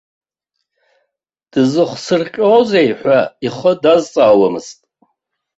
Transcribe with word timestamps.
Дзыхсырҟьозеи 1.51 2.89
ҳәа 2.99 3.19
ихы 3.45 3.71
дазҵаауамызт. 3.81 4.79